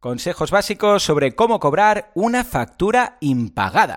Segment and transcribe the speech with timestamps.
[0.00, 3.96] Consejos básicos sobre cómo cobrar una factura impagada.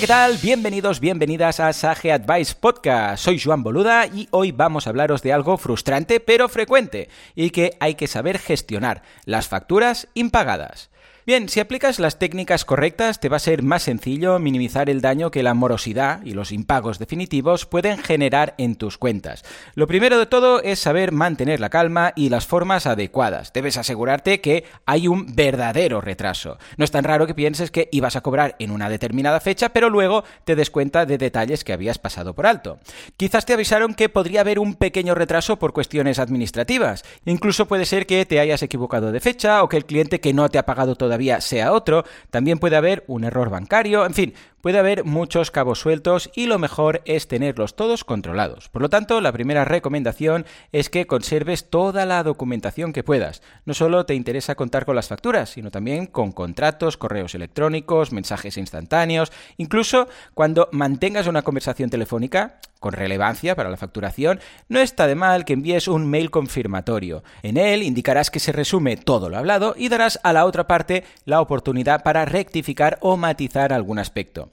[0.00, 0.38] ¿Qué tal?
[0.38, 3.22] Bienvenidos, bienvenidas a Sage Advice Podcast.
[3.22, 7.76] Soy Joan Boluda y hoy vamos a hablaros de algo frustrante pero frecuente y que
[7.80, 10.88] hay que saber gestionar, las facturas impagadas.
[11.30, 15.44] Si aplicas las técnicas correctas te va a ser más sencillo minimizar el daño que
[15.44, 19.44] la morosidad y los impagos definitivos pueden generar en tus cuentas.
[19.76, 23.52] Lo primero de todo es saber mantener la calma y las formas adecuadas.
[23.52, 26.58] Debes asegurarte que hay un verdadero retraso.
[26.76, 29.88] No es tan raro que pienses que ibas a cobrar en una determinada fecha, pero
[29.88, 32.80] luego te des cuenta de detalles que habías pasado por alto.
[33.16, 37.04] Quizás te avisaron que podría haber un pequeño retraso por cuestiones administrativas.
[37.24, 40.48] Incluso puede ser que te hayas equivocado de fecha o que el cliente que no
[40.48, 44.78] te ha pagado todavía sea otro, también puede haber un error bancario, en fin, puede
[44.78, 48.68] haber muchos cabos sueltos y lo mejor es tenerlos todos controlados.
[48.68, 53.42] Por lo tanto, la primera recomendación es que conserves toda la documentación que puedas.
[53.64, 58.56] No solo te interesa contar con las facturas, sino también con contratos, correos electrónicos, mensajes
[58.56, 65.14] instantáneos, incluso cuando mantengas una conversación telefónica, con relevancia para la facturación, no está de
[65.14, 67.22] mal que envíes un mail confirmatorio.
[67.42, 71.04] En él indicarás que se resume todo lo hablado y darás a la otra parte
[71.26, 74.49] la oportunidad para rectificar o matizar algún aspecto.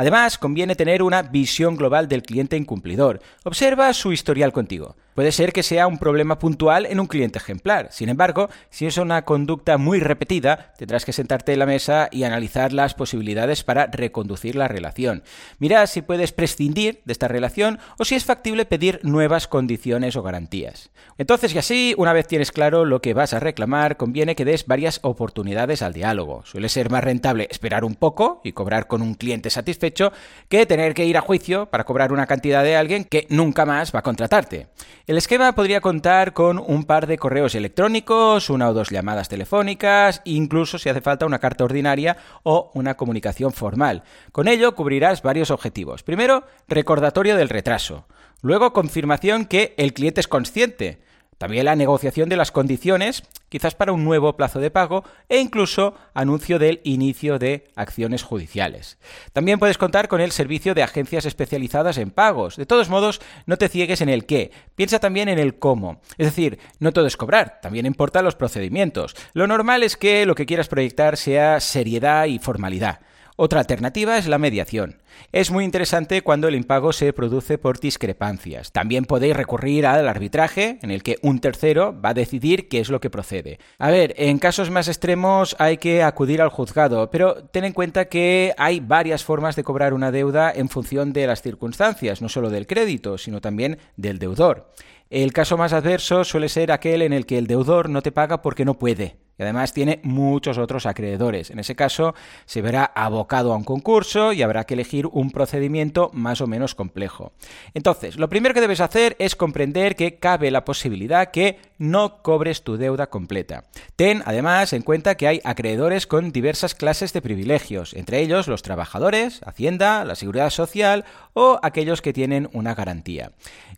[0.00, 3.20] Además, conviene tener una visión global del cliente incumplidor.
[3.44, 4.96] Observa su historial contigo.
[5.20, 7.88] Puede ser que sea un problema puntual en un cliente ejemplar.
[7.90, 12.24] Sin embargo, si es una conducta muy repetida, tendrás que sentarte en la mesa y
[12.24, 15.22] analizar las posibilidades para reconducir la relación.
[15.58, 20.22] Mira si puedes prescindir de esta relación o si es factible pedir nuevas condiciones o
[20.22, 20.88] garantías.
[21.18, 24.66] Entonces, y así, una vez tienes claro lo que vas a reclamar, conviene que des
[24.66, 26.46] varias oportunidades al diálogo.
[26.46, 30.12] Suele ser más rentable esperar un poco y cobrar con un cliente satisfecho
[30.48, 33.94] que tener que ir a juicio para cobrar una cantidad de alguien que nunca más
[33.94, 34.68] va a contratarte.
[35.10, 40.22] El esquema podría contar con un par de correos electrónicos, una o dos llamadas telefónicas,
[40.22, 44.04] incluso si hace falta una carta ordinaria o una comunicación formal.
[44.30, 46.04] Con ello cubrirás varios objetivos.
[46.04, 48.06] Primero, recordatorio del retraso.
[48.40, 51.00] Luego, confirmación que el cliente es consciente.
[51.40, 55.94] También la negociación de las condiciones, quizás para un nuevo plazo de pago e incluso
[56.12, 58.98] anuncio del inicio de acciones judiciales.
[59.32, 62.56] También puedes contar con el servicio de agencias especializadas en pagos.
[62.56, 66.02] De todos modos, no te ciegues en el qué, piensa también en el cómo.
[66.18, 69.16] Es decir, no todo es cobrar, también importan los procedimientos.
[69.32, 73.00] Lo normal es que lo que quieras proyectar sea seriedad y formalidad.
[73.42, 75.00] Otra alternativa es la mediación.
[75.32, 78.70] Es muy interesante cuando el impago se produce por discrepancias.
[78.70, 82.90] También podéis recurrir al arbitraje, en el que un tercero va a decidir qué es
[82.90, 83.58] lo que procede.
[83.78, 88.10] A ver, en casos más extremos hay que acudir al juzgado, pero ten en cuenta
[88.10, 92.50] que hay varias formas de cobrar una deuda en función de las circunstancias, no solo
[92.50, 94.70] del crédito, sino también del deudor.
[95.08, 98.42] El caso más adverso suele ser aquel en el que el deudor no te paga
[98.42, 101.50] porque no puede además tiene muchos otros acreedores.
[101.50, 102.14] En ese caso,
[102.46, 106.74] se verá abocado a un concurso y habrá que elegir un procedimiento más o menos
[106.74, 107.32] complejo.
[107.74, 112.62] Entonces, lo primero que debes hacer es comprender que cabe la posibilidad que no cobres
[112.62, 113.64] tu deuda completa.
[113.96, 118.62] Ten además en cuenta que hay acreedores con diversas clases de privilegios, entre ellos los
[118.62, 123.32] trabajadores, Hacienda, la Seguridad Social o aquellos que tienen una garantía.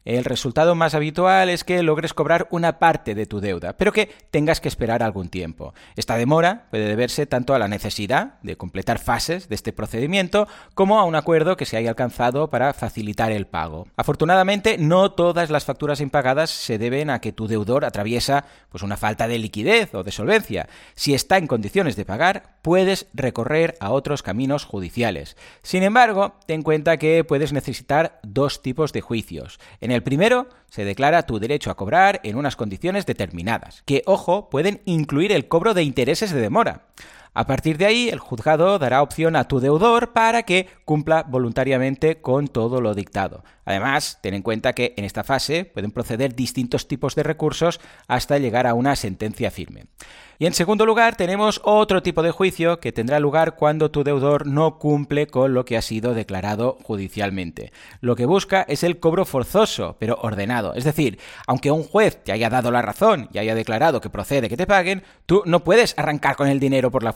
[0.04, 4.10] El resultado más habitual es que logres cobrar una parte de tu deuda, pero que
[4.30, 5.51] tengas que esperar algún tiempo.
[5.96, 10.98] Esta demora puede deberse tanto a la necesidad de completar fases de este procedimiento como
[10.98, 13.86] a un acuerdo que se haya alcanzado para facilitar el pago.
[13.96, 18.96] Afortunadamente, no todas las facturas impagadas se deben a que tu deudor atraviesa pues una
[18.96, 20.68] falta de liquidez o de solvencia.
[20.94, 25.36] Si está en condiciones de pagar, puedes recorrer a otros caminos judiciales.
[25.62, 29.58] Sin embargo, ten en cuenta que puedes necesitar dos tipos de juicios.
[29.80, 34.48] En el primero, se declara tu derecho a cobrar en unas condiciones determinadas, que, ojo,
[34.48, 36.86] pueden incluir el cobro de intereses de demora.
[37.34, 42.20] A partir de ahí, el juzgado dará opción a tu deudor para que cumpla voluntariamente
[42.20, 43.42] con todo lo dictado.
[43.64, 48.38] Además, ten en cuenta que en esta fase pueden proceder distintos tipos de recursos hasta
[48.38, 49.86] llegar a una sentencia firme.
[50.38, 54.46] Y en segundo lugar, tenemos otro tipo de juicio que tendrá lugar cuando tu deudor
[54.46, 57.72] no cumple con lo que ha sido declarado judicialmente.
[58.00, 60.74] Lo que busca es el cobro forzoso, pero ordenado.
[60.74, 64.48] Es decir, aunque un juez te haya dado la razón y haya declarado que procede
[64.48, 67.12] que te paguen, tú no puedes arrancar con el dinero por la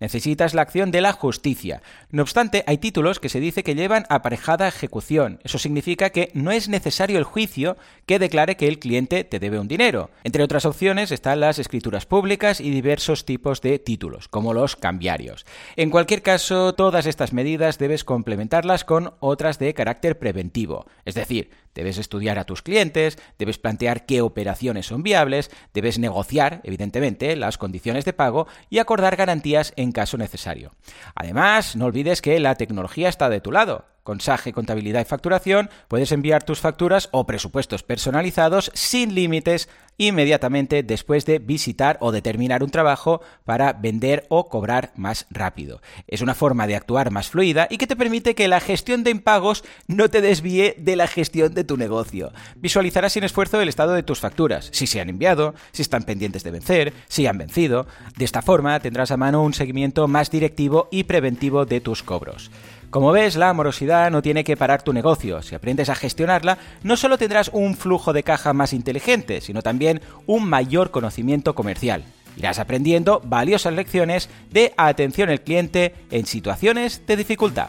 [0.00, 1.82] Necesitas la acción de la justicia.
[2.10, 5.40] No obstante, hay títulos que se dice que llevan aparejada ejecución.
[5.44, 7.76] Eso significa que no es necesario el juicio
[8.06, 10.10] que declare que el cliente te debe un dinero.
[10.24, 15.46] Entre otras opciones están las escrituras públicas, y diversos tipos de títulos, como los cambiarios.
[15.76, 21.50] En cualquier caso, todas estas medidas debes complementarlas con otras de carácter preventivo, es decir,
[21.76, 27.58] debes estudiar a tus clientes, debes plantear qué operaciones son viables, debes negociar, evidentemente, las
[27.58, 30.72] condiciones de pago y acordar garantías en caso necesario.
[31.14, 35.68] Además, no olvides que la tecnología está de tu lado con SAGE Contabilidad y Facturación,
[35.88, 39.68] puedes enviar tus facturas o presupuestos personalizados sin límites
[39.98, 45.80] inmediatamente después de visitar o determinar un trabajo para vender o cobrar más rápido.
[46.06, 49.10] Es una forma de actuar más fluida y que te permite que la gestión de
[49.10, 52.32] impagos no te desvíe de la gestión de tu negocio.
[52.56, 56.44] Visualizarás sin esfuerzo el estado de tus facturas, si se han enviado, si están pendientes
[56.44, 57.86] de vencer, si han vencido.
[58.16, 62.50] De esta forma tendrás a mano un seguimiento más directivo y preventivo de tus cobros.
[62.90, 65.42] Como ves, la morosidad no tiene que parar tu negocio.
[65.42, 70.00] Si aprendes a gestionarla, no solo tendrás un flujo de caja más inteligente, sino también
[70.26, 72.04] un mayor conocimiento comercial.
[72.36, 77.68] Irás aprendiendo valiosas lecciones de atención al cliente en situaciones de dificultad.